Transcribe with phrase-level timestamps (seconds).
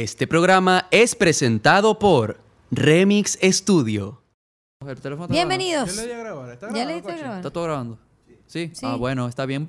[0.00, 2.38] Este programa es presentado por
[2.70, 4.22] Remix Studio.
[4.86, 5.92] El teléfono está Bienvenidos.
[5.92, 6.50] Yo le di a grabar.
[6.52, 7.18] ¿Está Ya grabando, le diste a coche?
[7.18, 7.18] grabar.
[7.18, 7.48] grabando.
[7.48, 7.98] ¿Está todo grabando?
[8.46, 8.70] ¿Sí?
[8.74, 8.86] Sí.
[8.86, 9.66] Ah, bueno, está bien.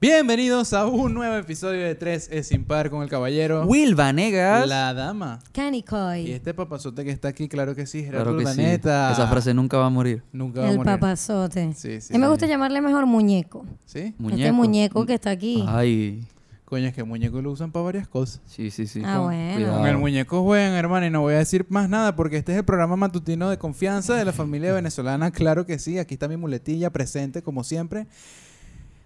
[0.00, 3.64] Bienvenidos a un nuevo episodio de 3 es sin par con el caballero.
[3.66, 4.68] Will Vanegas.
[4.68, 5.40] La dama.
[5.50, 5.84] Canny
[6.24, 8.60] Y este papazote que está aquí, claro que sí, Gerardo Claro que sí.
[8.60, 9.10] Urdaneta.
[9.10, 10.22] Esa frase nunca va a morir.
[10.30, 10.92] Nunca va a El morir.
[10.92, 11.74] papazote.
[11.74, 12.14] Sí, sí.
[12.14, 13.66] A mí me gusta llamarle mejor muñeco.
[13.86, 14.14] ¿Sí?
[14.18, 14.40] Muñeco.
[14.40, 15.64] Este muñeco que está aquí.
[15.66, 16.24] Ay.
[16.68, 18.42] Coño, es que muñeco lo usan para varias cosas.
[18.44, 19.00] Sí, sí, sí.
[19.02, 19.54] Ah, Con- bueno.
[19.54, 19.78] cuidado.
[19.78, 22.58] Con el muñeco juegan, hermano, y no voy a decir más nada porque este es
[22.58, 25.30] el programa matutino de confianza de la familia venezolana.
[25.48, 28.06] Claro que sí, aquí está mi muletilla presente, como siempre.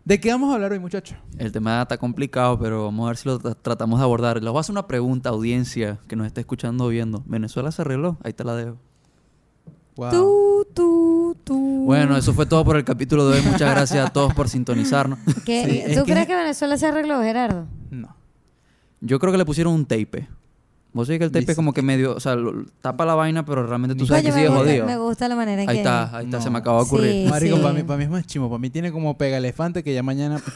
[0.04, 1.16] ¿De qué vamos a hablar hoy, muchachos?
[1.38, 4.42] El tema está complicado, pero vamos a ver si lo tra- tratamos de abordar.
[4.42, 7.22] Les voy a hacer una pregunta, audiencia, que nos está escuchando o viendo.
[7.26, 8.18] ¿Venezuela se arregló?
[8.24, 8.76] Ahí te la dejo.
[9.96, 10.10] Wow.
[10.10, 11.82] Tú, tú, tú.
[11.84, 13.44] Bueno, eso fue todo por el capítulo de hoy.
[13.44, 15.18] Muchas gracias a todos por sintonizarnos.
[15.44, 17.66] ¿Qué- Sí, es ¿Tú crees que Venezuela se arregló, Gerardo?
[17.90, 18.16] No.
[19.00, 20.28] Yo creo que le pusieron un tape.
[20.94, 23.14] Vos sabés que el tape Dice es como que medio, o sea, lo- tapa la
[23.14, 24.86] vaina, pero realmente tú sabes Oye, que sigue gusta, jodido.
[24.86, 25.80] me gusta la manera en Ahí que...
[25.80, 27.10] está, ahí está, se me acaba de ocurrir.
[27.24, 27.26] Sí.
[27.30, 28.48] Marico, para mí, para mí es más chimo.
[28.48, 30.40] Para mí tiene como pega elefante que ya mañana.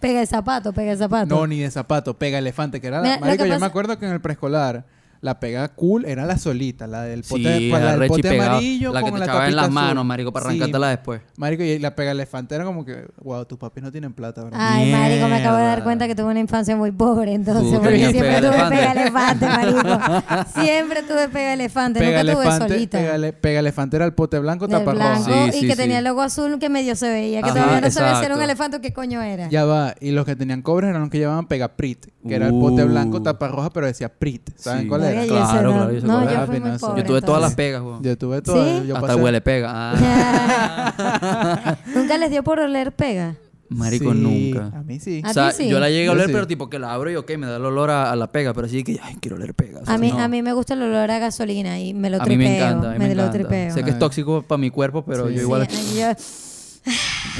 [0.00, 1.26] Pega el zapato, pega el zapato.
[1.34, 4.06] no, ni de zapato, pega elefante, que era Mira, Marico, yo pasa- me acuerdo que
[4.06, 4.86] en el preescolar
[5.20, 8.50] la pega cool era la solita, la del pote, Sí, pues, la del pote pegado.
[8.52, 11.20] amarillo La que con te la echaba en las manos, marico, para Sí, arrancártela después.
[11.36, 14.58] Marico, y la pega elefante era como que, wow, tus papis no tienen plata, ¿verdad?
[14.60, 17.80] Ay, marico, me acabo de dar cuenta que tuve una infancia muy pobre, entonces, Tú
[17.82, 18.76] porque siempre pega tuve elefante.
[18.76, 20.60] pega elefante, marico.
[20.62, 22.98] Siempre tuve pega elefante, Pega nunca tuve elefante, solita.
[22.98, 25.52] pega, pega elefante era el pote blanco, del tapa blanco roja.
[25.52, 25.76] Sí, y que sí.
[25.78, 28.34] tenía el logo azul que medio se veía, que Ajá, todavía no sabía si era
[28.36, 29.48] un elefante o qué coño era.
[29.48, 32.46] Ya va, y los que tenían cobres eran los que llevaban pega Prit, que era
[32.46, 32.88] el pote Uh.
[32.88, 34.50] blanco, tapa roja, pero decía Prit.
[34.56, 34.88] ¿Saben Sí.
[34.88, 35.26] cuál Verga, era?
[35.26, 37.02] Claro, claro, yo No, yo fui muy pobre.
[37.02, 38.02] Yo tuve todas las pegas, weón.
[38.02, 38.64] Yo tuve todo.
[38.64, 38.86] ¿Sí?
[38.88, 39.70] Yo Hasta pasé- huele pega.
[39.72, 41.76] Ah.
[41.94, 43.36] ¿Nunca les dio por oler pega?
[43.70, 44.78] Marico, Sí, nunca.
[44.78, 45.20] A mí sí.
[45.22, 45.68] ¿A O sea, ti sí?
[45.68, 46.32] yo la llegué a Yo oler, sí.
[46.32, 48.54] pero tipo que la abro y ok, me da el olor a, a la pega,
[48.54, 49.80] pero así que, ay, quiero oler pega.
[49.80, 50.18] o sea, A mí, no.
[50.20, 52.48] a mí me gusta el olor a gasolina y me lo A mí tripeo.
[52.48, 53.38] me encanta, a mí me, lo encanta.
[53.38, 53.74] tripeo.
[53.74, 55.34] Sé que es tóxico para mi cuerpo, pero Sí.
[55.34, 55.68] yo igual...
[55.68, 56.06] Sí, yo-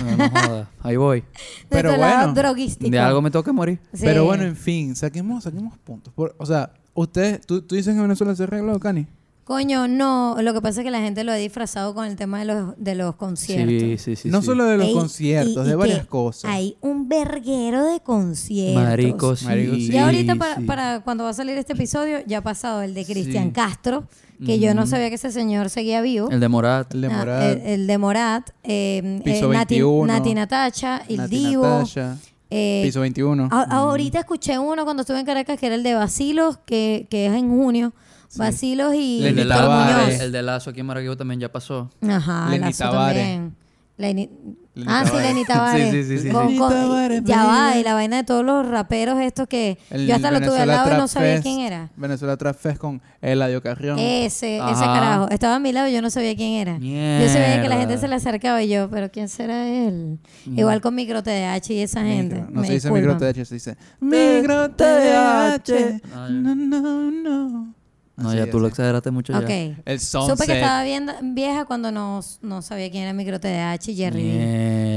[0.05, 0.71] No, no joda.
[0.83, 1.25] Ahí voy.
[1.69, 2.91] Pero lado bueno, droguístico.
[2.91, 3.79] De algo me que morir.
[3.93, 4.03] Sí.
[4.05, 6.13] Pero bueno, en fin, saquemos, saquemos puntos.
[6.15, 9.07] Por- o sea, ustedes, ¿tú, tú dices que en Venezuela se arregló, Cani?
[9.49, 10.37] Coño, no.
[10.43, 12.75] Lo que pasa es que la gente lo ha disfrazado con el tema de los,
[12.77, 13.81] de los conciertos.
[13.81, 14.29] Sí, sí, sí.
[14.29, 14.47] no sí.
[14.47, 16.51] solo de los Ey, conciertos, y- de y varias cosas.
[16.51, 18.83] Hay un verguero de conciertos.
[18.85, 19.47] Marico, sí.
[19.47, 19.89] Marico, sí.
[19.91, 20.65] Ya ahorita para, sí.
[20.65, 23.51] para cuando va a salir este episodio ya ha pasado el de Cristian Sí.
[23.53, 24.05] Castro,
[24.45, 26.29] que yo no sabía que ese señor seguía vivo.
[26.31, 26.93] El de Morat.
[26.95, 31.03] El de Ah, Morat, el, el de Morat, eh, Piso eh, Nati, 21, Nati Natacha,
[31.09, 31.63] El Nati Divo.
[31.63, 32.19] Natasha,
[32.51, 33.49] eh, Piso 21.
[33.51, 37.27] a- ahorita escuché uno cuando estuve en Caracas que era el de Basilos, que, que
[37.27, 37.95] es en junio.
[38.37, 40.07] Basilos y Lenny El de, Víctor Tavares.
[40.07, 40.21] Muñoz.
[40.21, 41.91] el de Lazo aquí en Maracaibo también ya pasó.
[42.09, 43.23] Ajá, Lenny Lazo Tavares.
[43.23, 43.57] también.
[43.97, 44.31] Lenny-
[44.75, 45.29] Lenny ah, sí, Tavares.
[45.29, 45.91] Lenny Tavares.
[45.91, 46.29] Sí, sí, sí, sí.
[46.31, 49.77] Con- Lenny con- Tavares, ya va, y la vaina de todos los raperos estos que
[49.91, 51.91] El yo hasta lo tuve al Venezuela lado y no Trap sabía Fest, quién era.
[51.97, 53.99] Venezuela Trap Fest con Eladio Carrión.
[53.99, 54.85] Ese, ese Ajá.
[54.95, 55.29] carajo.
[55.31, 56.75] Estaba a mi lado y yo no sabía quién era.
[56.79, 57.99] Yo sabía que la gente Mierda.
[58.03, 60.19] se le acercaba y yo, pero ¿quién será él?
[60.47, 62.37] Igual con Micro TDH y esa gente.
[62.37, 62.51] Micro.
[62.53, 63.15] No Me se dice disculpan.
[63.17, 66.01] micro TH, se dice micro TH.
[66.31, 67.75] No, no, no.
[68.19, 69.39] No, Así, ya tú lo exageraste mucho ya.
[69.39, 69.49] Ok.
[69.85, 70.47] El Supe sunset.
[70.47, 74.31] que estaba viendo, vieja cuando no, no sabía quién era Micro TDH y Jerry.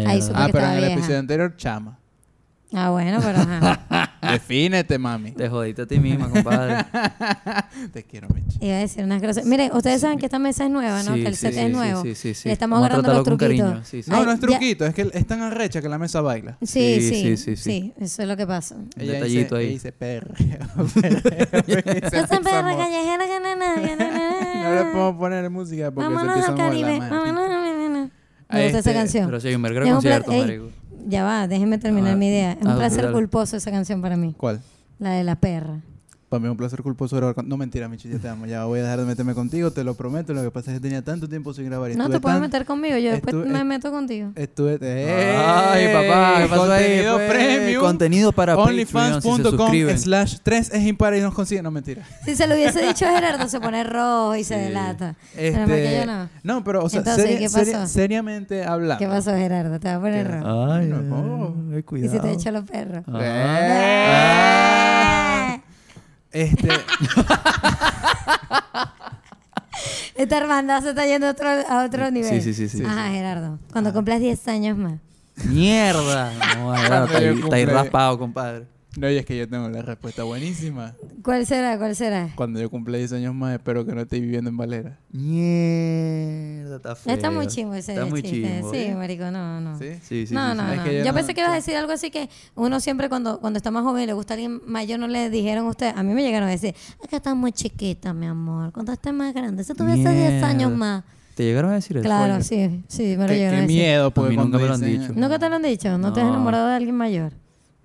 [0.08, 0.94] Ahí supe Ah, que pero estaba en el vieja.
[0.96, 2.00] episodio anterior, chama.
[2.74, 3.81] Ah, bueno, pero ajá.
[4.34, 5.32] Defínete, mami.
[5.32, 6.86] Te jodiste a ti misma, compadre.
[7.94, 8.58] Te quiero, Michi.
[8.66, 9.48] Iba a decir unas groserías.
[9.50, 11.16] Miren, ustedes saben que esta mesa es nueva, ¿no?
[11.16, 12.02] Sí, que el sí, set sí, es sí, nuevo.
[12.04, 12.50] sí, sí, sí.
[12.50, 13.66] Le estamos Vamos agarrando los truquitos.
[13.68, 14.10] cariño, sí, sí.
[14.12, 16.58] No, Ay, no es ya- truquito, es que es tan arrecha que la mesa baila.
[16.62, 16.68] Sí,
[17.00, 17.94] Sí, sí, sí, sí, sí, sí.
[18.00, 18.76] eso es lo que pasa.
[18.98, 19.70] Ella detallito ahí.
[19.70, 23.40] dice perreo, Esa perra callejera que
[24.64, 27.00] No le podemos poner música porque se Vámonos empieza al a mover Caribe.
[27.00, 28.12] la mano.
[28.50, 29.26] Me gusta esa este- canción.
[29.28, 30.66] Pero sí, un pla- concierto, marico.
[31.08, 32.54] Ya va, déjenme terminar Ah, mi idea.
[32.54, 34.34] Es un ah, placer culposo esa canción para mí.
[34.38, 34.62] ¿Cuál?
[35.00, 35.80] La de la perra.
[36.32, 37.50] Para mí es un placer culposo grabar con...
[37.50, 38.46] No, mentira, Michi, ya te amo.
[38.46, 40.34] Ya voy a dejar de meterme contigo, te lo prometo.
[40.34, 41.92] Lo que pasa es que tenía tanto tiempo sin grabar.
[41.92, 44.32] y No te puedes tan- meter conmigo, yo después estuve- me meto contigo.
[44.36, 44.80] Estuve...
[44.82, 46.84] Ay, papá, ¿qué pasó ahí?
[47.04, 47.30] Contenido pues?
[47.32, 47.82] premium.
[47.82, 51.62] Contenido para si se Onlyfans.com slash 3 es impar y nos consigue.
[51.62, 52.02] No, mentira.
[52.24, 54.62] Si se lo hubiese dicho a Gerardo, se pone rojo y se Sí.
[54.62, 55.16] delata.
[55.36, 56.30] Pero más que Este, yo no.
[56.44, 57.94] no, pero, o sea, Entonces, seria- ¿qué seria- pasó?
[57.94, 59.00] seriamente hablando.
[59.04, 59.80] ¿Qué pasó, Gerardo?
[59.82, 60.34] Te va a poner ¿Qué?
[60.38, 60.72] rojo.
[60.72, 61.78] Ay, No.
[61.78, 62.14] Y cuidado.
[62.14, 63.04] si te echo los perros.
[63.20, 64.88] Eh.
[66.32, 66.70] Este,
[70.16, 72.30] Esta hermandad se está yendo a otro, a otro nivel.
[72.30, 72.84] Sí, sí, sí, sí.
[72.86, 73.60] Ajá, Gerardo.
[73.72, 75.00] Cuando cumplas 10 años más.
[75.46, 76.32] Mierda.
[76.58, 78.66] No, Gerardo, está ahí, está ahí cumple- raspado, compadre.
[78.98, 80.94] No, y es que yo tengo la respuesta buenísima.
[81.24, 81.78] ¿Cuál será?
[81.78, 82.30] ¿Cuál será?
[82.36, 85.00] Cuando yo cumpla 10 años más, espero que no esté viviendo en Valera.
[85.12, 87.14] Mierda, está feo.
[87.14, 88.48] Está muy chimbo ese Está muy chiste.
[88.58, 88.74] chimbo.
[88.74, 89.78] Sí, marico, no, no.
[89.78, 89.94] ¿Sí?
[90.04, 90.72] Sí, sí, no, sí, no.
[90.72, 90.84] Es no.
[90.84, 93.40] que yo Yo no- pensé que ibas a decir algo así que uno siempre cuando,
[93.40, 95.94] cuando está más joven y le gusta a alguien mayor no le dijeron a usted.
[95.96, 98.72] A mí me llegaron a decir, es que estás muy chiquita, mi amor.
[98.74, 100.48] Cuando estés más grande, si tuviese 10 Mierda.
[100.50, 101.04] años más.
[101.36, 102.04] ¿Te llegaron a decir eso?
[102.04, 103.78] Claro, sí, sí, me lo Qué, llegaron qué a decir.
[103.78, 105.14] miedo, porque A mí nunca me lo han dicho.
[105.16, 105.98] ¿Nunca te lo han dicho?
[105.98, 107.32] ¿No, te has enamorado de alguien mayor?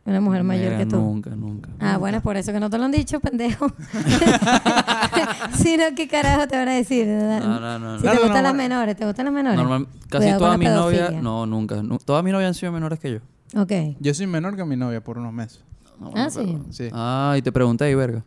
[0.07, 0.97] Una mujer mayor Mira, que tú.
[0.97, 1.69] Nunca, nunca.
[1.81, 3.67] Ah, bueno, es por eso que no te lo han dicho, pendejo.
[5.57, 7.07] si no, ¿qué carajo te van a decir?
[7.09, 7.99] No, no, no.
[7.99, 8.59] Si te gustan no, las no.
[8.59, 9.59] menores, ¿te gustan las menores?
[9.59, 11.13] Normal, casi todas mis novias...
[11.13, 11.83] No, nunca.
[11.83, 13.19] nu- todas mis novias han sido menores que yo.
[13.61, 13.73] Ok.
[13.99, 15.61] Yo soy menor que mi novia por unos meses.
[15.99, 16.41] No, Ah, no, sí.
[16.45, 16.89] pero- Sí.
[16.93, 18.23] Ah, y te pregunté ahí, verga.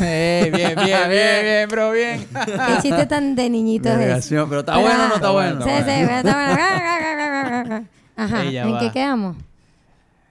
[0.00, 2.26] Eh, bien, bien, bien, bien, bro, bien.
[2.44, 3.82] ¿Qué chiste tan de es?
[3.98, 5.62] Vergación, Pero está bueno o ah, no está bueno.
[5.64, 7.86] Sí, sí, pero está bueno.
[8.16, 8.44] Ajá.
[8.44, 9.36] ¿En qué quedamos?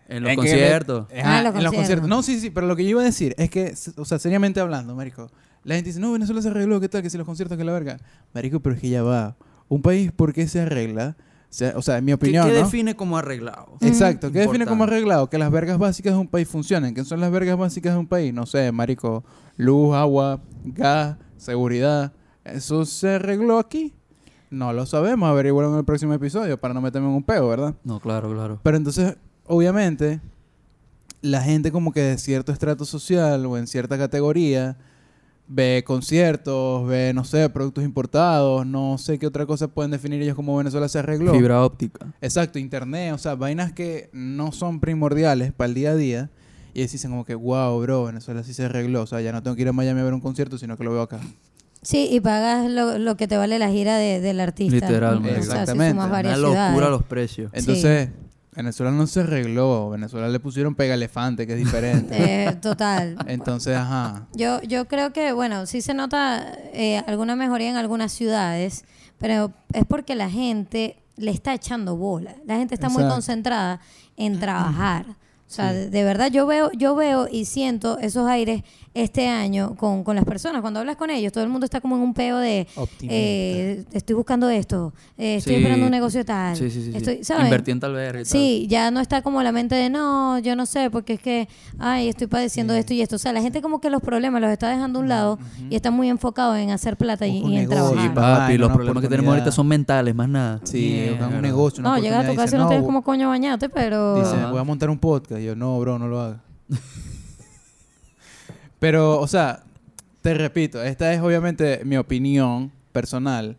[0.07, 1.07] En los En que- conciertos.
[1.11, 2.07] Ajá, Ah, los en los conciertos.
[2.09, 4.59] No, sí, sí, pero lo que yo iba a decir es que, o sea, seriamente
[4.59, 5.31] hablando, marico,
[5.63, 7.01] la gente dice, no, Venezuela se arregló, ¿qué tal?
[7.01, 7.97] Que si los conciertos, que la verga.
[8.33, 9.35] Marico, pero es que ya va.
[9.67, 11.17] Un país, ¿por qué se arregla?
[11.75, 12.65] O sea, en mi ¿Qué, opinión, qué ¿no?
[12.65, 13.77] define como arreglado?
[13.81, 15.29] Exacto, ¿qué define como arreglado?
[15.29, 16.93] Que las vergas básicas de un país funcionen.
[16.93, 18.33] ¿Qué son las vergas básicas de un país?
[18.33, 19.23] No sé, marico,
[19.55, 22.11] luz, agua, gas, seguridad.
[22.43, 23.93] ¿Eso se arregló aquí?
[24.51, 27.73] No lo sabemos, averiguarlo en el próximo episodio para no meterme en un peo, ¿verdad?
[27.83, 28.59] No, claro, claro.
[28.61, 29.15] Pero entonces,
[29.47, 30.19] obviamente,
[31.21, 34.77] la gente como que de cierto estrato social o en cierta categoría
[35.47, 40.35] ve conciertos, ve, no sé, productos importados, no sé qué otra cosa pueden definir ellos
[40.35, 41.33] como Venezuela se arregló.
[41.33, 42.13] Fibra óptica.
[42.21, 46.29] Exacto, internet, o sea, vainas que no son primordiales para el día a día.
[46.73, 49.03] Y ellos dicen como que, wow, bro, Venezuela sí se arregló.
[49.03, 50.83] O sea, ya no tengo que ir a Miami a ver un concierto, sino que
[50.83, 51.21] lo veo acá.
[51.81, 54.75] Sí, y pagas lo, lo que te vale la gira de- del artista.
[54.75, 55.39] Literalmente.
[55.39, 55.93] O sea, si Exactamente.
[55.97, 56.89] Una Una locura ciudades.
[56.89, 57.51] los precios.
[57.53, 58.09] Entonces,
[58.55, 59.89] Venezuela no se arregló.
[59.89, 62.15] Venezuela le pusieron pega elefante, que es diferente.
[62.45, 63.17] Eh, total.
[63.27, 64.27] Entonces, ajá.
[64.33, 68.85] Yo, yo creo que, bueno, sí se nota eh, alguna mejoría en algunas ciudades,
[69.19, 72.35] pero es porque la gente le está echando bola.
[72.45, 73.79] La gente está muy concentrada
[74.17, 75.05] en trabajar.
[75.07, 78.63] O sea, de, de verdad yo veo, yo veo y siento esos aires
[78.95, 80.61] este año con, con las personas.
[80.61, 82.65] Cuando hablas con ellos, todo el mundo está como en un peo de
[83.01, 85.59] eh, estoy buscando esto, eh, estoy Sí.
[85.59, 86.55] esperando un negocio tal.
[86.55, 86.91] Sí, sí, sí.
[86.91, 86.97] sí.
[86.97, 87.15] Estoy,
[87.67, 88.25] en tal tal.
[88.25, 91.47] Sí, ya no está como la mente de no, yo no sé, porque es que,
[91.77, 92.79] ay, estoy padeciendo Sí.
[92.79, 93.17] esto y esto.
[93.17, 95.39] O sea, la gente como que los problemas los está dejando a un lado
[95.69, 98.01] y está muy enfocado en hacer plata y, en trabajar.
[98.01, 100.61] Sí, papi, los problemas que tenemos ahorita son mentales, más nada.
[100.63, 103.01] Sí, buscan un negocio, una no, llega a tu casa y no tienes bu- como
[103.03, 104.15] coño bañate, pero...
[104.15, 105.41] Dice, voy a montar un podcast.
[105.41, 106.37] Y yo, no, bro, no lo hagas.
[108.85, 109.63] Pero, o sea,
[110.21, 113.57] te repito, esta es obviamente mi opinión personal.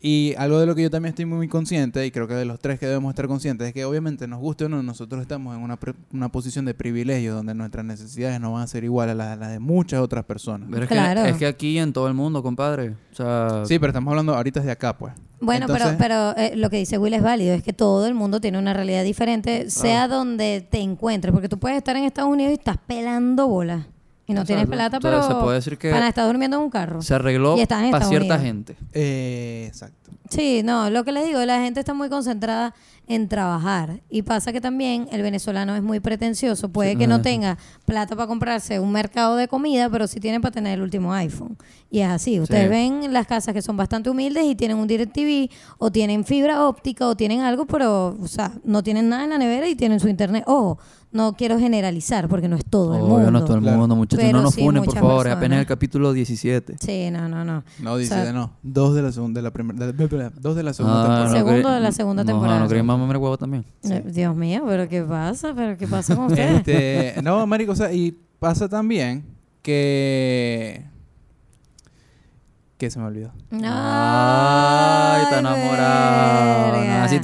[0.00, 2.58] Y algo de lo que yo también estoy muy consciente, y creo que de los
[2.58, 5.62] tres que debemos estar conscientes, es que obviamente nos guste o no, nosotros estamos en
[5.62, 9.14] una, pre- una posición de privilegio donde nuestras necesidades no van a ser igual a
[9.14, 10.68] las, las de muchas otras personas.
[10.72, 11.22] Pero es, Claro.
[11.22, 12.90] que, es que aquí en todo el mundo, compadre.
[13.12, 15.14] O sea, Sí, pero estamos hablando ahorita de acá, pues.
[15.40, 18.14] Bueno, Entonces- pero, pero eh, lo que dice Will es válido, es que todo el
[18.14, 22.30] mundo tiene una realidad diferente, sea donde te encuentres, porque tú puedes estar en Estados
[22.30, 23.86] Unidos y estás pelando bolas
[24.26, 26.70] y no tienes plata, Entonces, pero se puede decir que para estar durmiendo en un
[26.70, 27.02] carro.
[27.02, 28.42] se arregló Y estás en para cierta Unidos.
[28.42, 28.76] gente.
[28.92, 30.10] Eh, exacto.
[30.30, 32.74] Sí, no, lo que les digo, la gente está muy concentrada
[33.06, 37.20] en trabajar y pasa que también el venezolano es muy pretencioso, puede Sí, que no
[37.20, 41.12] tenga plata para comprarse un mercado de comida, pero sí tiene para tener el último
[41.12, 41.58] iPhone.
[41.90, 42.68] Y es así, ustedes Sí.
[42.70, 47.06] ven las casas que son bastante humildes y tienen un DirecTV o tienen fibra óptica
[47.06, 50.08] o tienen algo, pero o sea, no tienen nada en la nevera y tienen su
[50.08, 50.44] internet.
[50.46, 50.78] Ojo,
[51.14, 53.30] no quiero generalizar porque no es todo el Obvio, mundo.
[53.30, 53.78] no es todo el Claro.
[53.78, 54.22] mundo, muchachos.
[54.24, 55.10] Pero No nos sí, funen, por favor.
[55.12, 55.36] Es personas.
[55.38, 56.76] apenas el capítulo 17.
[56.80, 57.64] Sí, no, no, no.
[57.80, 58.50] No, dice O sea, de no.
[58.62, 61.28] Dos de la segunda, de la primera, dos de la segunda Ah, temporada.
[61.28, 62.58] no Segundo de la segunda no, temporada.
[62.60, 63.64] No, quería más mamar huevo también.
[63.84, 65.54] Eh, Dios mío, pero ¿qué pasa?
[65.54, 66.58] ¿Pero qué pasa con ustedes?
[66.66, 69.24] Este, no, marico, o sea, y pasa también
[69.62, 70.84] que...
[72.76, 73.30] Que se me olvidó.
[73.52, 73.60] Ay,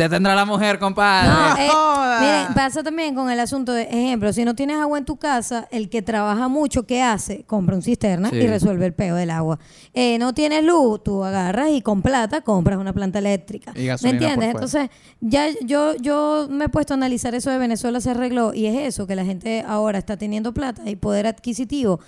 [0.00, 1.28] te tendrá la mujer, compadre.
[1.28, 5.04] No, eh, miren, pasa también con el asunto de, ejemplo, si no tienes agua en
[5.04, 7.44] tu casa, el que trabaja mucho, ¿qué hace?
[7.44, 8.36] Compra un cisterna Sí.
[8.36, 9.58] y resuelve el peo del agua.
[9.92, 13.72] Eh, no tienes luz, tú agarras y con plata compras una planta eléctrica.
[13.76, 14.54] Y ¿Me entiendes?
[14.54, 14.88] Entonces,
[15.20, 18.78] ya yo, yo me he puesto a analizar eso de Venezuela se arregló y es
[18.86, 22.00] eso, que la gente ahora está teniendo plata y poder adquisitivo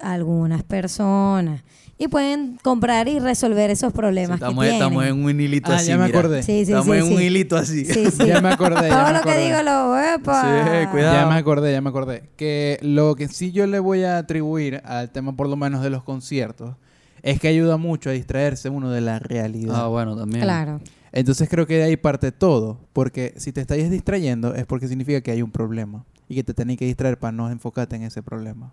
[0.00, 1.62] algunas personas
[1.96, 4.80] y pueden comprar y resolver esos problemas que estamos, tienen.
[4.82, 5.88] estamos en un hilito Ah, así.
[5.88, 6.18] ya me mira.
[6.18, 6.42] acordé.
[6.42, 7.84] Sí, sí, estamos sí, en un hilito así.
[7.84, 8.26] Sí, sí.
[8.26, 10.42] Ya me acordé, ya Todo me lo que digo lo epa.
[10.42, 11.14] Sí, cuidado.
[11.14, 12.30] Ya me acordé, ya me acordé.
[12.36, 15.90] Que lo que sí yo le voy a atribuir al tema por lo menos de
[15.90, 16.74] los conciertos
[17.22, 19.74] es que ayuda mucho a distraerse uno de la realidad.
[19.84, 20.42] Ah, bueno, también.
[20.42, 20.80] Claro.
[21.12, 25.20] Entonces creo que de ahí parte todo, porque si te estás distrayendo es porque significa
[25.20, 26.04] que hay un problema.
[26.28, 28.72] y que te tenés que distraer para no enfocarte en ese problema.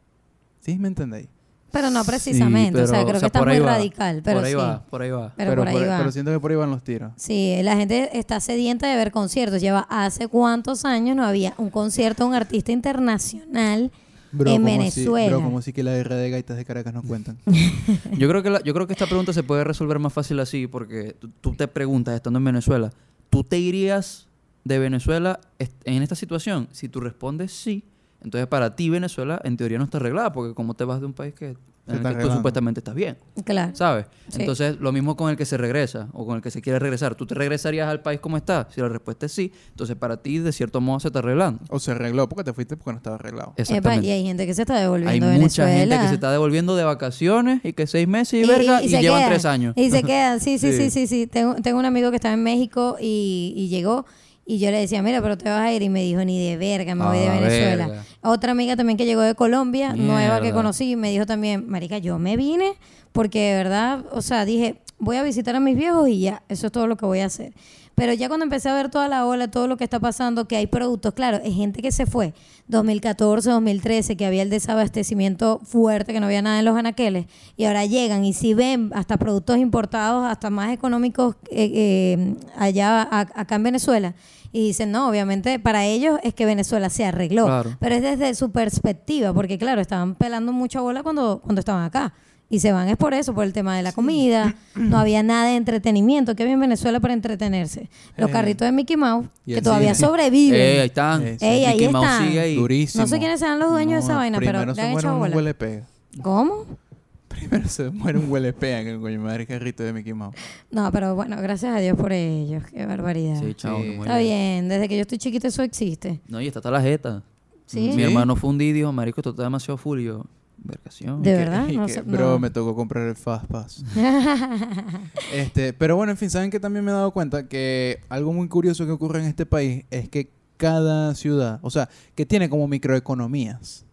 [0.62, 1.28] ¿Sí me entendéis?
[1.72, 4.38] Pero no precisamente, o sea, pero, creo o sea, que está muy va, radical, pero
[4.40, 4.58] por ahí sí.
[4.58, 5.34] va, por ahí va.
[5.38, 5.98] Pero, por ahí va.
[6.00, 7.12] pero siento que por ahí van los tiros.
[7.16, 9.62] Sí, la gente está sedienta de ver conciertos.
[9.62, 13.92] Lleva hace cuántos años no había un concierto de un artista internacional
[14.34, 15.30] Bro, en como si- Venezuela.
[15.38, 17.38] bro, como si que la guerra de gaitas de Caracas no cuentan.
[18.18, 20.68] Yo creo que la- yo creo que esta pregunta se puede resolver más fácil así
[20.68, 22.92] porque tú, tú te preguntas estando en Venezuela,
[23.30, 24.28] ¿tú te irías
[24.64, 25.40] de Venezuela
[25.86, 26.68] en esta situación?
[26.72, 27.84] Si tú respondes sí,
[28.24, 31.14] entonces para ti Venezuela en teoría no está arreglada porque como te vas de un
[31.14, 31.56] país que
[31.88, 33.76] en el está que tú supuestamente estás bien, Claro.
[33.76, 34.06] ¿sabes?
[34.30, 34.38] Sí.
[34.42, 37.16] Entonces, lo mismo con el que se regresa o con el que se quiere regresar.
[37.16, 38.68] ¿Tú te regresarías al país como está?
[38.74, 41.60] Si la respuesta es sí, entonces para ti de cierto modo se está arreglando.
[41.70, 43.54] O se arregló porque te fuiste porque no estaba arreglado.
[43.54, 44.08] Epa, Exactamente.
[44.08, 46.84] y hay gente que se está devolviendo Hay mucha gente que se está devolviendo de
[46.84, 49.74] vacaciones y que seis meses y, verga y, se llevan tres años.
[49.76, 50.92] Y se quedan, sí, sí, sí, Sí.
[50.92, 51.28] sí, sí.
[51.28, 54.06] Tengo, tengo un amigo que estaba en México y, y llegó
[54.46, 55.82] y yo le decía, mira, pero te vas a ir.
[55.82, 57.88] Y me dijo, ni de verga, me voy de Ah, Venezuela.
[57.88, 58.06] verga.
[58.22, 62.20] Otra amiga también que llegó de Colombia, nueva que conocí, me dijo también, marica, yo
[62.20, 62.74] me vine
[63.12, 66.68] porque de verdad, o sea, dije, voy a visitar a mis viejos y ya, eso
[66.68, 67.54] es todo lo que voy a hacer.
[68.02, 70.56] Pero ya cuando empecé a ver toda la ola, todo lo que está pasando, que
[70.56, 72.34] hay productos, claro, es gente que se fue
[72.68, 77.28] 2014, 2013, que había el desabastecimiento fuerte, que no había nada en los anaqueles,
[77.58, 83.04] y ahora llegan y si ven hasta productos importados, hasta más económicos eh, eh, allá
[83.04, 84.16] a- acá en Venezuela,
[84.52, 87.78] y dicen, no, obviamente para ellos es que Venezuela se arregló, Claro.
[87.80, 92.14] pero es desde su perspectiva, porque claro, estaban pelando mucha bola cuando, cuando estaban acá.
[92.52, 94.54] Y se van es por eso, por el tema de la comida.
[94.76, 96.36] No había nada de entretenimiento.
[96.36, 97.90] que había en Venezuela para entretenerse?
[98.18, 98.34] Los Eh.
[98.34, 100.08] carritos de Mickey Mouse, Y que el todavía cine.
[100.08, 100.60] sobreviven.
[100.60, 101.26] Eh, ahí están.
[101.26, 101.46] Eh, sí.
[101.46, 102.28] Ey, ahí Mickey Mouse están.
[102.28, 102.56] sigue ahí.
[102.56, 103.02] Durísimo.
[103.04, 105.00] No sé quiénes sean los dueños de esa vaina, pero primero le se han muere
[105.02, 105.36] echado un bola.
[105.36, 105.88] huele pega.
[106.22, 106.66] ¿Cómo?
[107.30, 110.36] Primero se muere un huele pega que el coño madre carrito de Mickey Mouse.
[110.70, 112.64] No, pero bueno, gracias a Dios por ellos.
[112.70, 113.40] Qué barbaridad.
[113.40, 113.82] Sí, chao.
[113.82, 113.94] Sí.
[113.96, 116.20] no Está bien, desde que yo estoy chiquita eso existe.
[116.28, 117.24] No, y está toda la jeta.
[117.66, 117.92] ¿Sí?
[117.96, 120.02] Mi hermano fue un día y dijo, marico, esto está demasiado full.
[120.02, 120.26] Y yo,
[120.64, 121.22] vergación.
[121.22, 121.68] ¿De que- verdad?
[121.74, 122.40] No que, sé- bro, no.
[122.40, 123.84] me tocó comprar el Fast Pass.
[125.34, 128.48] este, pero bueno, en fin, ¿saben que también me he dado cuenta que algo muy
[128.48, 132.68] curioso que ocurre en este país es que cada ciudad, o sea, que tiene como
[132.68, 133.86] microeconomías.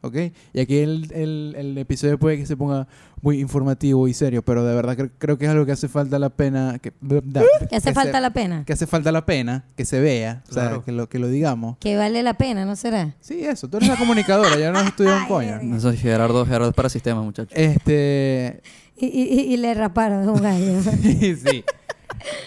[0.00, 0.14] ¿Ok?
[0.52, 2.86] Y aquí el, el, el episodio puede que se ponga
[3.20, 6.20] muy informativo y serio, pero de verdad cre- creo que es algo que hace falta
[6.20, 6.78] la pena.
[6.80, 6.92] Que,
[7.68, 8.64] Que hace falta se- la pena.
[8.64, 10.84] Que hace falta la pena, que se vea, o sea, Claro.
[10.84, 11.78] que lo, que lo digamos.
[11.78, 13.16] Que vale la pena, ¿no será?
[13.20, 15.58] Sí, eso, tú eres la comunicadora, ya no has estudiado un coño.
[15.62, 17.52] No soy Gerardo, Gerardo es para sistemas, muchachos.
[17.58, 18.62] Este,
[18.96, 20.80] Y, y- y le raparon un gallo.
[21.12, 21.64] sí.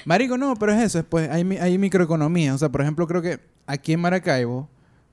[0.06, 2.54] Marico, no, pero es eso, pues hay, mi- hay microeconomía.
[2.54, 4.70] O sea, por ejemplo, creo que aquí en Maracaibo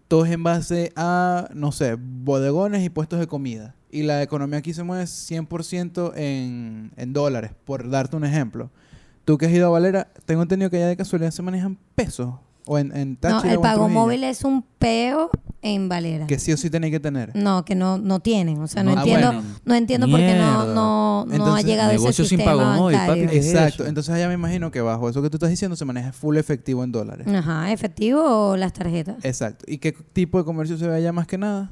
[0.09, 3.75] todo es en base a, no sé, bodegones y puestos de comida.
[3.91, 8.71] Y la economía aquí se mueve 100% en, en dólares, por darte un ejemplo.
[9.25, 12.35] Tú que has ido a Valera, tengo entendido que allá de casualidad se manejan pesos.
[12.67, 15.31] O en, en No, el pago móvil es un peo
[15.69, 16.27] en Valera.
[16.27, 17.35] Que sí o sí tenéis que tener.
[17.37, 18.59] No, que no, no tienen.
[18.61, 18.99] O sea, no, No.
[18.99, 19.43] Ah, entiendo, bueno.
[19.65, 22.97] no entiendo por qué no, no, no ha llegado ese negocio sin sistema pago móvil,
[22.97, 23.25] bancario.
[23.25, 23.33] papi.
[23.35, 23.87] ¿Qué es Exacto.
[23.87, 26.83] Entonces allá me imagino que bajo eso que tú estás diciendo se maneja full efectivo
[26.85, 27.27] en dólares.
[27.29, 28.21] Ajá, efectivo
[28.51, 29.25] o las tarjetas.
[29.25, 29.65] Exacto.
[29.69, 31.71] ¿Y qué tipo de comercio se ve allá más que nada?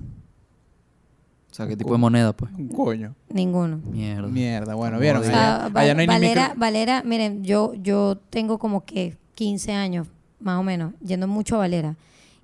[1.50, 2.52] O sea, ¿qué tipo de moneda, pues?
[2.52, 3.14] Un coño.
[3.30, 3.78] Ninguno.
[3.90, 4.28] Mierda.
[4.28, 4.74] Mierda.
[4.74, 5.22] Bueno, vieron.
[5.22, 5.34] O digo.
[5.34, 8.84] sea, Allá, Val- allá no hay ni Valera, micro- Valera, miren, yo, yo tengo como
[8.84, 10.06] que 15 años,
[10.38, 11.96] más o menos, yendo mucho a Valera.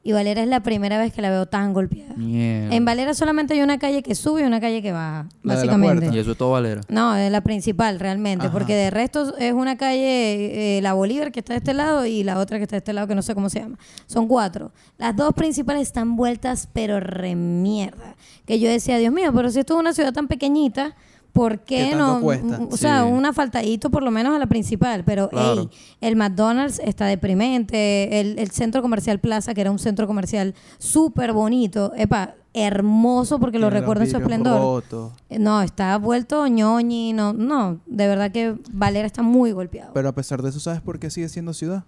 [0.05, 2.15] Y Valera es la primera vez que la veo tan golpeada.
[2.17, 2.75] Mierda.
[2.75, 6.11] En Valera solamente hay una calle que sube y una calle que baja, La básicamente.
[6.13, 6.81] Y eso es todo Valera.
[6.89, 8.53] No, es la principal realmente, Ajá.
[8.53, 12.25] porque de resto es una calle, eh, la Bolívar que está de este lado y
[12.25, 13.79] la otra que está de este lado que no sé cómo se llama.
[14.07, 14.73] Son cuatro.
[14.99, 18.17] Las dos principales están vueltas pero remierda.
[18.45, 20.97] Que yo decía, Dios mío, pero si esto es una ciudad tan pequeñita,
[21.33, 22.21] ¿por qué, ¿Qué tanto no?
[22.21, 22.61] cuesta?
[22.71, 23.11] O sea, Sí.
[23.11, 25.63] un afaltadito por lo menos a la principal, pero Claro.
[25.63, 25.69] ey,
[26.01, 31.33] el McDonald's está deprimente, el, el centro comercial Plaza, que era un centro comercial súper
[31.33, 34.85] bonito, epa, hermoso porque lo recuerdo en su esplendor.
[35.31, 39.93] No, está vuelto ñoñi, no, no, de verdad que Valera está muy golpeado.
[39.95, 41.85] Pero a pesar de eso, ¿sabes por qué sigue siendo ciudad?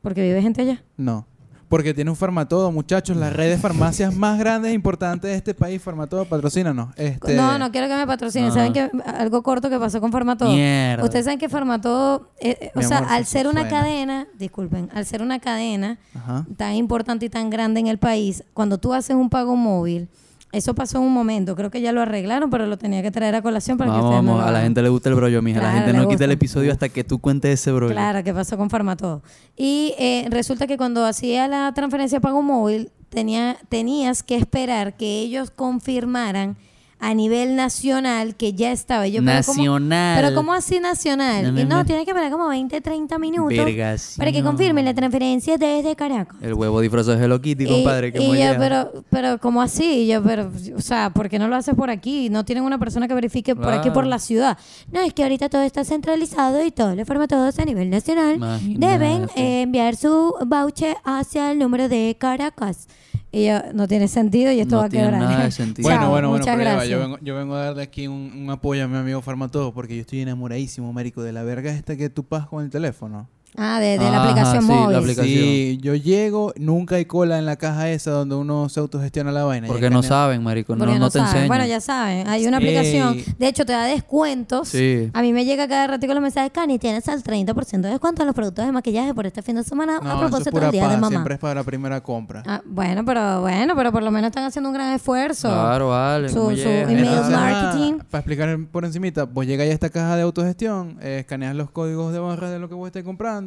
[0.00, 0.82] porque vive gente allá.
[0.96, 1.26] No.
[1.68, 3.16] Porque tiene un farmatodo, muchachos.
[3.16, 6.88] La red de farmacias más grandes e importantes de este país, farmatodo, patrocínanos.
[6.96, 8.48] Este, No, no quiero que me patrocinen.
[8.48, 8.54] No.
[8.54, 10.50] ¿Saben que algo corto que pasó con Farmatodo?
[10.50, 11.04] Mierda.
[11.04, 15.04] Ustedes saben que Farmatodo, eh, eh, o sea, amor, al ser una cadena, disculpen, al
[15.04, 16.46] ser una cadena Ajá.
[16.56, 20.08] tan importante y tan grande en el país, cuando tú haces un pago móvil,
[20.50, 23.34] eso pasó en un momento, creo que ya lo arreglaron, pero lo tenía que traer
[23.34, 24.40] a colación para que ustedes vamos.
[24.40, 25.60] lo A la gente le gusta el brollo, mija.
[25.60, 27.92] Claro, la gente no quita el episodio hasta que tú cuentes ese brollo.
[27.92, 29.22] Claro, que pasó con Farmatodo.
[29.56, 34.96] Y eh, resulta que cuando hacía la transferencia de pago móvil, tenía, tenías que esperar
[34.96, 36.56] que ellos confirmaran
[37.00, 39.06] a nivel nacional que ya estaba.
[39.06, 40.20] Yo, pero ¿cómo- Nacional.
[40.20, 41.44] Pero ¿cómo así nacional?
[41.44, 41.84] No, no, y no, no.
[41.84, 44.18] tiene que esperar como 20, 30 minutos Vergación.
[44.18, 46.36] para que confirmen la transferencia desde Caracas.
[46.42, 48.12] El huevo disfrazado de Hello Kitty, Y- compadre.
[48.12, 49.84] que y, yo, pero, pero, ¿cómo así?
[50.02, 52.30] Y yo, pero, o sea, ¿por qué no lo haces por aquí?
[52.30, 54.58] No tienen una persona que verifique por aquí, por la ciudad.
[54.90, 58.36] No, es que ahorita todo está centralizado y todo le forma todos a nivel nacional.
[58.36, 58.86] Imagínate.
[58.98, 62.88] Deben eh, enviar su voucher hacia el número de Caracas.
[63.30, 65.22] Y yo, no tiene sentido y esto No va a tiene quebrar.
[65.22, 65.86] nada de sentido.
[65.86, 66.90] Bueno, Chao, bueno, bueno, muchas pero ya va, gracias.
[66.90, 69.94] yo vengo, yo vengo a darle aquí un, un apoyo a mi amigo Farmatodo porque
[69.96, 73.28] yo estoy enamoradísimo, marico, de la verga esta que tú pasas con el teléfono.
[73.56, 74.96] Ah, de, de la Ajá, aplicación sí, la móvil.
[74.96, 75.26] aplicación.
[75.26, 79.44] Sí, yo llego, nunca hay cola en la caja esa donde uno se autogestiona la
[79.44, 79.66] vaina.
[79.66, 80.74] Porque no saben, marico.
[80.74, 81.48] No, Porque no, no, te enseñan.
[81.48, 83.18] Bueno, ya saben, hay una aplicación.
[83.38, 84.68] De hecho, te da descuentos.
[84.68, 85.10] Sí.
[85.12, 88.26] A mí me llega cada ratito los mensajes, Cani, tienes al 30% de descuento en
[88.26, 90.86] los productos de maquillaje por este fin de semana No, a propósito del Día de
[90.88, 91.08] paja, Mamá.
[91.08, 92.42] siempre es para la primera compra.
[92.46, 95.48] Ah, bueno, pero bueno, pero por lo menos están haciendo un gran esfuerzo.
[95.48, 96.28] Claro, vale.
[96.28, 97.98] Su- ¿cómo su email Entonces, marketing.
[98.10, 102.12] para explicar por encimita, vos llegáis a esta caja de autogestión, eh, escaneas los códigos
[102.12, 103.37] de barras de lo que vos estés comprando,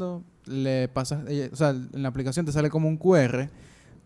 [0.46, 3.50] le pasas, o sea, en la aplicación te sale como un QR,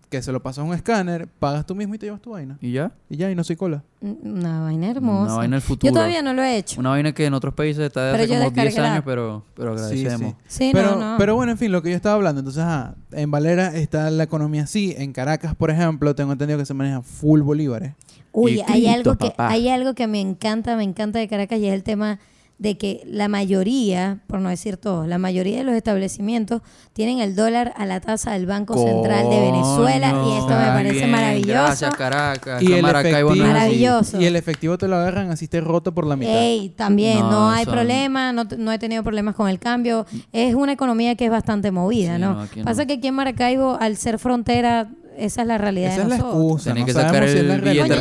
[0.09, 2.57] que se lo pasas a un escáner, pagas tú mismo y te llevas tu vaina.
[2.61, 2.91] ¿Y ya?
[3.09, 3.83] Y ya, y no soy cola.
[4.01, 5.25] Una vaina hermosa.
[5.25, 5.89] Una vaina del futuro.
[5.91, 6.79] Yo todavía no lo he hecho.
[6.79, 9.03] Una vaina que en otros países está de Pero hace como 10 descargué la años,
[9.05, 10.05] pero, pero Sí, sí.
[10.05, 10.35] agradecemos.
[10.47, 11.17] Sí, pero, no, no.
[11.17, 12.39] pero bueno, en fin, lo que yo estaba hablando.
[12.39, 14.93] Entonces, ajá, en Valera está la economía así.
[14.95, 17.93] En Caracas, por ejemplo, tengo entendido que se maneja full bolívares.
[18.31, 19.49] Uy, Y hay algo que papá.
[19.49, 22.19] hay algo que me encanta, me encanta de Caracas y es el tema
[22.57, 26.61] de que la mayoría, por no decir todos, la mayoría de los establecimientos
[26.93, 30.93] tienen el dólar a la tasa del Banco Central de Venezuela y esto me parece
[30.95, 31.47] bien, marabulloso.
[31.51, 32.61] Gracias, Caracas.
[32.63, 32.81] Y el.
[32.81, 34.21] Maravilloso.
[34.21, 36.33] Y el efectivo te lo agarran así esté roto por la mitad.
[36.33, 39.59] Ey, también, no, No, hay son- problema, no, te- no he tenido problemas con el
[39.59, 40.05] cambio.
[40.31, 42.33] Es una economía que es bastante movida, Sí, ¿no?
[42.35, 42.65] no, aquí no.
[42.65, 46.09] Pasa que aquí en Maracaibo, al ser frontera, esa es la realidad Esa de es
[46.09, 46.41] la nosotros.
[46.43, 46.69] excusa.
[46.71, 47.83] Tenés no que sacar si es la el realidad.
[47.85, 47.95] billete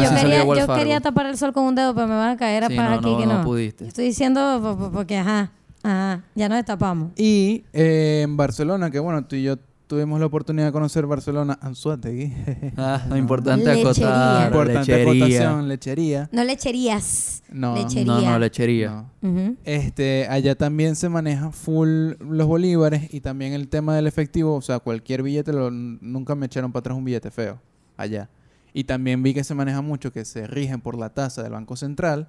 [0.46, 2.64] Coño, yo quería, yo tapar el sol con un dedo, pero me van a caer
[2.64, 3.44] a Sí, no, aquí no, que no no.
[3.44, 3.86] pudiste.
[3.86, 5.50] Estoy diciendo po- po- porque, ajá,
[5.82, 7.10] ajá, ya nos destapamos.
[7.16, 9.56] Y eh, en Barcelona, que bueno, tú y yo
[9.86, 12.32] tuvimos la oportunidad de conocer Barcelona, Anzuategui.
[12.76, 13.90] Ah, lo importante Lechería.
[13.90, 14.46] acotar.
[14.46, 15.12] Importante lechería.
[15.12, 16.28] acotación, lechería.
[16.32, 17.42] No lecherías.
[17.50, 18.04] No, Lechería.
[18.04, 19.04] No, no, lechería.
[19.22, 19.56] no.
[19.64, 24.62] Este, allá también se maneja full los bolívares y también el tema del efectivo, o
[24.62, 27.60] sea, cualquier billete, lo- nunca me echaron para atrás un billete feo
[27.96, 28.28] allá.
[28.72, 31.76] Y también vi que se maneja mucho que se rigen por la tasa del Banco
[31.76, 32.28] Central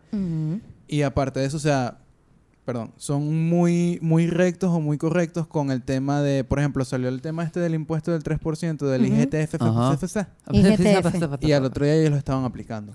[0.88, 1.98] y aparte de eso, o sea,
[2.66, 7.10] perdón, son muy muy rectos o muy correctos con el tema de, por ejemplo, salió
[7.10, 9.06] el tema este del impuesto del 3% del.
[9.06, 9.56] IGTF
[11.42, 12.94] y al otro día ellos lo estaban aplicando.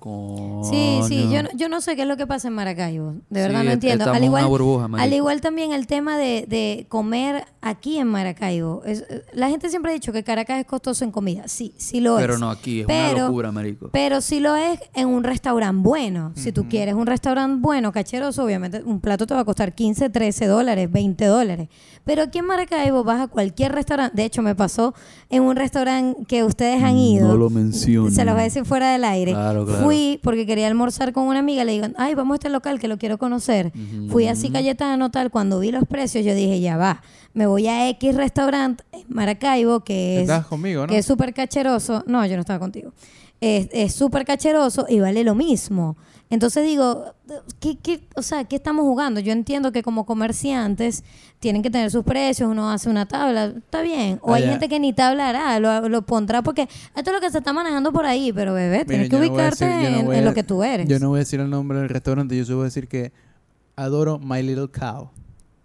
[0.64, 3.14] Sí, sí, yo no, yo no sé qué es lo que pasa en Maracaibo.
[3.30, 4.11] De verdad Sí, no entiendo.
[4.11, 5.16] Al igual, una burbuja, al marico.
[5.16, 8.83] igual también el tema de, de comer aquí en Maracaibo.
[8.85, 11.46] Es- eh, la gente siempre ha dicho que Caracas es costoso en comida.
[11.48, 12.40] Sí, sí lo Pero es.
[12.40, 13.90] no aquí, es una Pero- locura, marico.
[13.92, 16.33] Pero sí lo es en un restaurante bueno.
[16.35, 20.11] Si tú quieres un restaurante bueno, cacheroso, obviamente un plato te va a costar 15,
[20.11, 21.68] 13 dólares, 20 dólares.
[22.05, 24.16] Pero aquí en Maracaibo vas a cualquier restaurante.
[24.16, 24.94] De hecho, me pasó
[25.29, 27.29] en un restaurante que ustedes han ido.
[27.29, 28.14] No lo menciones.
[28.14, 29.33] Se los voy a decir fuera del aire.
[29.33, 29.85] Claro, claro.
[29.85, 31.64] Fui porque quería almorzar con una amiga.
[31.64, 33.73] Le digo, ay, vamos a este local que lo quiero conocer.
[34.09, 35.31] Fui así Cayetano, tal.
[35.31, 37.03] Cuando vi los precios, yo dije, ya va.
[37.35, 40.87] Me voy a X restaurante en Maracaibo, que es Estás conmigo, ¿no?
[40.88, 42.03] que es súper cacheroso.
[42.07, 42.92] No, yo no estaba contigo.
[43.40, 45.96] Es es súper cacheroso y vale lo mismo.
[46.31, 47.12] Entonces digo,
[47.59, 49.19] ¿qué, qué, o sea, ¿qué estamos jugando?
[49.19, 51.03] Yo entiendo que como comerciantes
[51.40, 54.21] tienen que tener sus precios, uno hace una tabla, está bien.
[54.23, 54.53] O hay Allá.
[54.53, 56.62] gente que ni tabla hará, lo, lo pondrá porque
[56.95, 59.64] esto es lo que se está manejando por ahí, pero bebé, tienes que no ubicarte
[59.66, 60.88] decir- yo no en, en lo que tú eres.
[60.88, 63.12] Yo no voy a decir el nombre del restaurante, yo solo voy a decir que
[63.75, 65.11] adoro My Little Cow.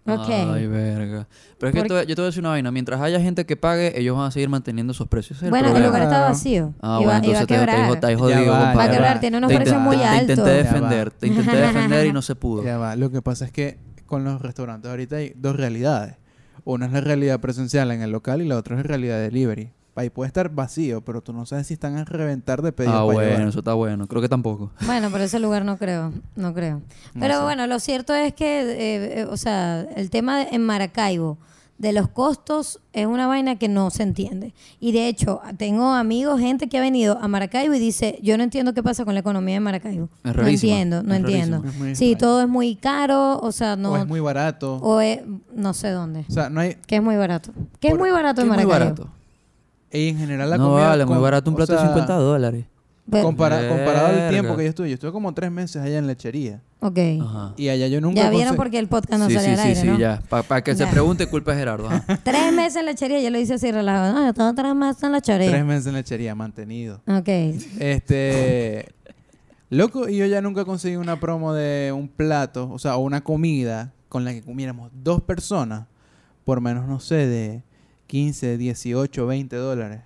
[0.06, 0.28] Ok.
[0.28, 1.26] Ay, verga.
[1.58, 2.70] Pero es que Por- te yo te voy a decir una vaina.
[2.70, 5.42] Mientras haya gente que pague, ellos van a seguir manteniendo esos precios.
[5.42, 5.86] Es bueno, el problema.
[5.88, 6.74] lugar está vacío.
[6.80, 8.58] Ah, y bueno, va, y va a entonces te, te, dijo- te Ya jodido, va,
[8.58, 8.76] compadre.
[8.76, 9.20] Va a quebrar, va.
[9.20, 10.22] tiene unos Te precios muy te altos.
[10.22, 10.62] intenté Ya va.
[10.62, 12.62] defender, te intenté defender y no se pudo.
[12.64, 16.16] Ya va, lo que pasa es que con los restaurantes ahorita hay dos realidades.
[16.64, 19.72] Una es la realidad presencial en el local y la otra es la realidad delivery.
[19.96, 22.98] Ahí puede estar vacío, pero tú no sabes si están a reventar de pedidos Ah,
[23.00, 23.48] para bueno, llevar.
[23.48, 24.06] eso está bueno.
[24.06, 24.70] Creo que tampoco.
[24.84, 26.82] Bueno, pero ese lugar no creo, no creo.
[27.14, 27.42] No Pero sé.
[27.42, 31.38] bueno, lo cierto es que, eh, eh, o sea, el tema de- en Maracaibo
[31.78, 34.54] de los costos es una vaina que no se entiende.
[34.80, 38.44] Y de hecho, tengo amigos, gente que ha venido a Maracaibo y dice, yo no
[38.44, 40.08] entiendo qué pasa con la economía de Maracaibo.
[40.24, 41.62] Es no entiendo, no es entiendo.
[41.94, 43.92] Sí, todo es muy caro, o sea, no...
[43.92, 44.76] O es muy barato.
[44.76, 45.20] o es-
[45.54, 46.24] no sé dónde.
[46.28, 46.76] O sea, no hay...
[46.86, 47.52] Que es muy barato.
[47.80, 48.94] Que es Por- muy barato en Es muy Maracaibo.
[49.02, 49.16] barato.
[49.96, 50.88] Y en general la no comida...
[50.88, 52.64] vale, muy barato un plato de sea, 50 dólares.
[53.08, 54.88] Compara- comparado al tiempo que yo estuve.
[54.88, 56.60] Yo estuve como tres meses allá en lechería.
[56.80, 56.98] ok.
[57.22, 57.54] Ajá.
[57.56, 58.20] Y allá yo nunca...
[58.22, 59.98] Ya vieron conse- porque el podcast no sí, sale sí, al sí, aire, sí, ¿no?
[59.98, 60.22] ya.
[60.28, 61.88] Para que se pregunte, culpa de Gerardo.
[61.88, 62.18] ajá.
[62.24, 64.12] Tres meses en lechería, yo lo hice así relajado.
[64.12, 65.50] No, yo tengo tres meses en lechería.
[65.50, 67.00] Tres meses en lechería, mantenido.
[67.06, 67.28] Ok.
[67.78, 68.92] Este...
[69.70, 73.22] Loco, y yo ya nunca conseguí una promo de un plato, o sea, o una
[73.24, 75.86] comida con la que comiéramos dos personas
[76.44, 77.62] por menos, no sé, de
[78.06, 80.00] 15, 18, 20 dólares.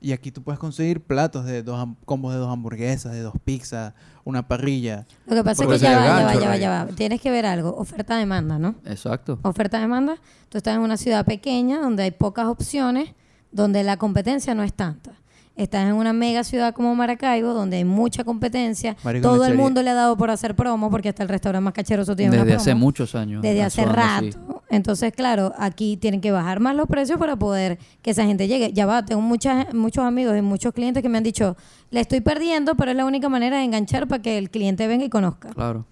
[0.00, 3.94] Y aquí tú puedes conseguir platos de dos combos de dos hamburguesas, de dos pizzas,
[4.24, 5.06] una parrilla.
[5.26, 6.84] Lo que pasa Porque es que ya es el va, ya va, ya va, ya
[6.84, 6.86] va.
[6.94, 7.74] Tienes que ver algo.
[7.76, 8.76] Oferta-demanda, ¿no?
[8.84, 9.40] Exacto.
[9.42, 10.18] Oferta-demanda.
[10.48, 13.12] Tú estás en una ciudad pequeña donde hay pocas opciones,
[13.50, 15.14] donde la competencia no es tanta.
[15.58, 18.96] Estás en una mega ciudad como Maracaibo, donde hay mucha competencia.
[19.02, 21.74] Marico, Todo el mundo le ha dado por hacer promo, porque hasta el restaurante más
[21.74, 22.62] cacheroso tiene una Desde promo.
[22.62, 23.42] hace muchos años.
[23.42, 24.62] Desde hace rato.
[24.70, 28.72] Entonces, claro, aquí tienen que bajar más los precios para poder que esa gente llegue.
[28.72, 31.56] Ya va, tengo muchas, muchos amigos y muchos clientes que me han dicho,
[31.90, 35.04] le estoy perdiendo, pero es la única manera de enganchar para que el cliente venga
[35.06, 35.48] y conozca.
[35.50, 35.84] Claro.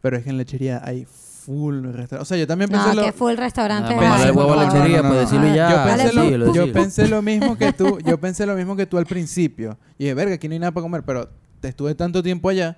[0.00, 1.08] Pero es que en lechería hay
[1.48, 2.16] full restaurante.
[2.22, 3.02] O sea, yo también No, pensé lo...
[3.02, 3.94] que full restaurante.
[3.94, 5.54] Ah, para darle ay, el huevo a lechería, No, no, pues no, decirlo no.
[5.54, 5.70] ya.
[5.70, 6.72] Yo Dale, pensé, lo, decilo, yo decilo.
[6.72, 9.78] pensé lo mismo que tú, yo pensé lo mismo que tú al principio.
[9.96, 11.30] Y dije, verga, aquí no hay nada para comer, pero
[11.60, 12.76] te estuve tanto tiempo allá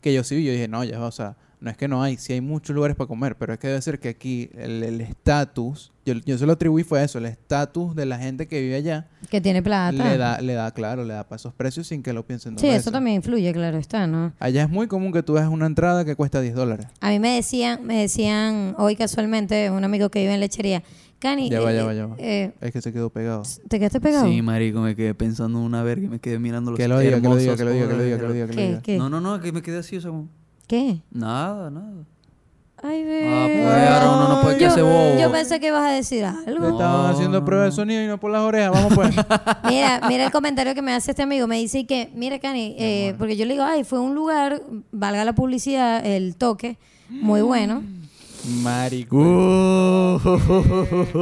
[0.00, 2.02] que yo sí vi, yo dije, no, ya, va, o sea, no es que no
[2.02, 5.00] hay, sí hay muchos lugares para comer, pero es que debe ser que aquí el
[5.00, 8.60] estatus, yo, yo se lo atribuí fue a eso, el estatus de la gente que
[8.60, 9.92] vive allá Que tiene plata.
[10.10, 12.66] le da, le da, claro, le da para esos precios sin que lo piensen Sí,
[12.68, 14.32] eso también influye, claro está, ¿no?
[14.40, 16.86] Allá es muy común que tú veas una entrada que cuesta 10 dólares.
[17.00, 20.82] A mí me decían, me decían hoy casualmente un amigo que vive en lechería,
[21.20, 22.16] Cani, Ya va, eh, ya va, ya va.
[22.18, 23.44] eh, Es que se quedó pegado.
[23.68, 24.26] ¿te quedaste pegado?
[24.26, 26.98] Sí, marico, me quedé pensando en una verga y me quedé mirando los Que lo
[26.98, 28.58] diga, que lo diga, que lo diga, que lo diga, que lo diga, que lo
[28.58, 28.66] ¿Qué?
[28.66, 28.82] diga.
[28.82, 28.98] ¿Qué?
[28.98, 30.28] No, no, no, que me quedé así, o sea, como...
[30.72, 30.96] ¿Qué?
[31.10, 31.92] Nada, nada.
[32.82, 33.62] Ay, Ah, bebé.
[33.62, 35.18] pues, ahora uno no puede yo, quedarse bobo.
[35.20, 36.68] yo pensé que ibas a decir algo.
[36.70, 38.70] estaban No, haciendo no, prueba de sonido y no por las orejas.
[38.72, 39.10] Vamos pues.
[39.68, 41.46] Mira, mira el comentario que me hace este amigo.
[41.46, 45.26] Me dice que, mira, Cani, eh, porque yo le digo, ay, fue un lugar, valga
[45.26, 46.78] la publicidad, el toque,
[47.10, 47.82] muy bueno.
[48.62, 49.18] Marico.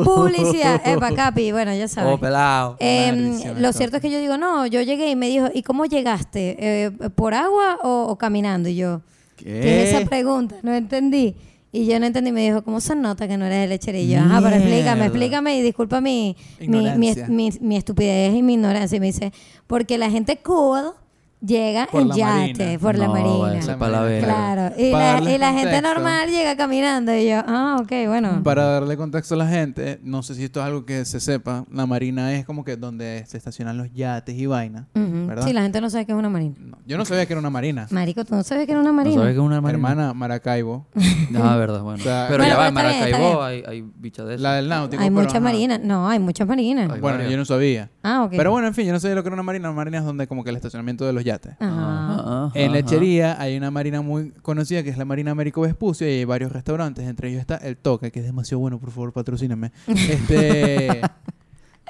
[0.04, 2.14] Publicidad, epa, capi, bueno, ya sabes.
[2.14, 2.76] Oh, pelado.
[2.78, 5.64] Eh, Maldición, lo cierto es que yo digo, no, yo llegué y me dijo, ¿y
[5.64, 6.56] cómo llegaste?
[6.60, 8.68] Eh, ¿Por agua o, o caminando?
[8.68, 9.02] Y yo,
[9.44, 10.56] ¿qué es esa pregunta?
[10.62, 11.34] No entendí.
[11.72, 14.02] Y yo no entendí, me dijo, ¿cómo se nota que no eres de lechería?
[14.02, 17.28] Y yo, ajá, pero explícame, explícame y disculpa mi, mi, mi, Ignorancia.
[17.28, 18.96] mi- mi estupidez y mi ignorancia.
[18.96, 19.32] Y me dice,
[19.68, 20.92] porque la gente cool
[21.40, 22.78] llega Por en la yate, marina.
[22.80, 24.20] por la No, marina.
[24.20, 28.42] Claro, y Para la, y la gente normal llega caminando y yo, ah, ok, bueno.
[28.42, 31.64] Para darle contexto a la gente, no sé si esto es algo que se sepa,
[31.72, 34.84] la marina es como que donde se estacionan los yates y vainas.
[34.94, 35.46] ¿verdad?
[35.46, 36.54] Sí, la gente no sabe qué es una marina.
[36.58, 37.86] No, yo no sabía que era una marina.
[37.90, 39.16] Marico, ¿tú no sabes qué es una ¿No marina?
[39.16, 39.88] sabes que es una marina?
[39.90, 40.86] Hermana, Maracaibo,
[41.34, 41.98] Ah, verdad, bueno.
[42.00, 44.42] O sea, pero Bueno, ya va, en bien, Maracaibo hay, hay bichas de esas.
[44.42, 45.02] la del náutico.
[45.02, 45.80] Hay pero muchas marinas.
[45.82, 46.90] No, hay muchas marinas.
[46.90, 47.30] Hay Bueno, varias.
[47.30, 47.90] yo no sabía.
[48.02, 48.32] Ah, ok.
[48.36, 49.68] Pero bueno, en fin, yo no sabía lo que era una marina.
[49.70, 51.29] Una marina es donde como que el estacionamiento de los yates.
[51.34, 52.14] Ajá.
[52.14, 52.72] Ajá, En.
[52.72, 56.52] Lechería hay una marina muy conocida que es la Marina Américo Vespucio y hay varios
[56.52, 59.72] restaurantes, entre ellos está El Toque, que es demasiado bueno, por favor, patrocínenme.
[59.86, 61.00] Este,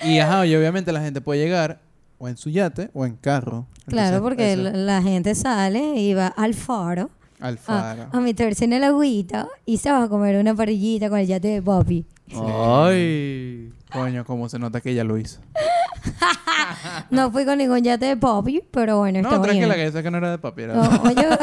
[0.02, 1.80] y ajá, y obviamente la gente puede llegar
[2.18, 3.66] o en su yate o en carro.
[3.86, 8.06] Claro, porque eso, la, gente sale y va al faro al a, faro.
[8.12, 11.48] a meterse en el agüita y se va a comer una parrillita con el yate
[11.48, 12.04] de papi.
[12.34, 13.72] Ay.
[13.92, 15.40] Coño, cómo se nota que ella lo hizo.
[17.10, 20.10] No fui con ningún yate de papi, pero bueno, está No, tranquila, que esa que
[20.10, 21.26] no era de papi, era No, oye,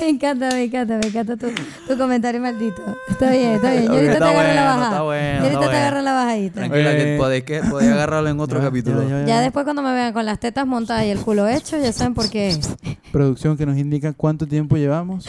[0.00, 1.46] me encanta, me encanta, me encanta tu,
[1.88, 2.82] tu comentario maldito.
[3.08, 3.84] Está bien, está bien.
[3.86, 4.84] Yo ahorita está te agarro la bajada.
[4.88, 5.78] está bueno, Yo ahorita está te bueno.
[5.78, 6.54] agarro la bajadita.
[6.54, 7.18] Tranquila, que Eh.
[7.18, 9.02] podéis, que podéis agarrarlo en otro Ya, capítulo.
[9.02, 11.78] ya, ya, Ya después cuando me vean con las tetas montadas y el culo hecho,
[11.78, 12.48] ya saben por qué.
[12.50, 12.68] es.
[13.12, 15.26] Producción que nos indica cuánto tiempo llevamos.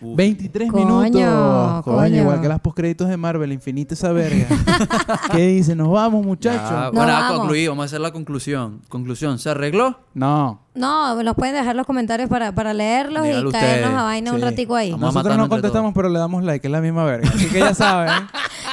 [0.00, 0.16] Uf.
[0.16, 1.82] 23 Coño, minutos.
[1.82, 2.16] Coño, coño.
[2.16, 4.46] igual que las postcréditos de Marvel, infinita esa verga.
[5.32, 5.74] ¿Qué dice?
[5.74, 6.70] Nos vamos, muchachos.
[6.70, 7.38] Ya, No, bueno, a vamos.
[7.38, 8.82] concluir, vamos a hacer la conclusión.
[8.88, 9.98] Conclusión, ¿se arregló?
[10.14, 10.60] No.
[10.74, 14.40] No, nos pueden dejar los comentarios para, para leerlos Dígalo y caernos a vaina un
[14.40, 14.92] ratico ahí.
[14.92, 17.28] Vamos a Nosotros no contestamos, pero le damos like, es la misma verga.
[17.28, 18.12] Así que ya saben.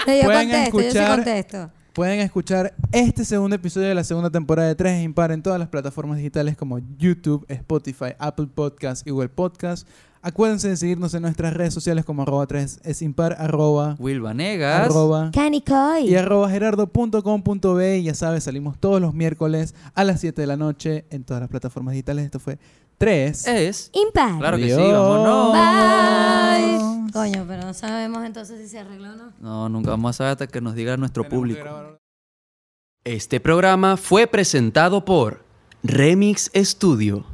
[0.06, 1.70] No, yo Pueden contesto, yo sí escuchar- contesto.
[1.96, 5.70] Pueden escuchar este segundo episodio de la segunda temporada de 3 Impar en todas las
[5.70, 9.88] plataformas digitales como YouTube, Spotify, Apple Podcasts y Google Podcasts.
[10.22, 14.90] Acuérdense de seguirnos en nuestras redes sociales como arroba 3 es impar, arroba, Will Vanegas.
[14.90, 16.10] arroba Cani Coy.
[16.10, 18.00] y arroba gerardo.com.be.
[18.00, 21.40] Y ya sabes, salimos todos los miércoles a las 7 de la noche en todas
[21.40, 22.26] las plataformas digitales.
[22.26, 22.60] Esto fue
[22.98, 23.48] 3.
[23.48, 23.90] Es.
[23.94, 24.38] Impar.
[24.40, 25.54] Claro que sí, vámonos.
[25.54, 26.95] Bye.
[27.12, 29.34] Coño, pero no sabemos entonces si se arregló o no.
[29.40, 32.00] No, nunca vamos a saber hasta que nos diga nuestro público.
[33.04, 35.44] Este programa fue presentado por
[35.84, 37.26] Remix Studio.